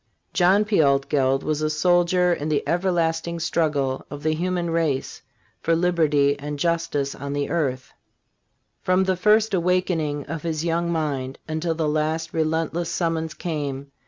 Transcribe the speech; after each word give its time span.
John 0.33 0.65
P. 0.65 0.81
Altgeld 0.81 1.43
was 1.43 1.61
a 1.61 1.69
soldier 1.69 2.33
in 2.33 2.49
the 2.49 2.67
everlasting 2.67 3.39
struggle 3.39 4.03
of 4.09 4.23
the 4.23 4.33
human 4.33 4.71
race 4.71 5.21
for 5.61 5.75
liberty 5.75 6.35
and 6.39 6.57
justice 6.57 7.13
on 7.13 7.33
the 7.33 7.51
earth. 7.51 7.93
From 8.81 9.03
the 9.03 9.15
first 9.15 9.53
awakening 9.53 10.25
of 10.25 10.41
his 10.41 10.65
young 10.65 10.91
mind 10.91 11.37
until 11.47 11.75
the 11.75 11.87
last 11.87 12.33
relentless 12.33 12.89
summons 12.89 13.35
came. 13.35 13.91